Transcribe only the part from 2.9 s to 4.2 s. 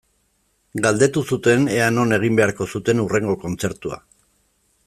hurrengo kontzertua.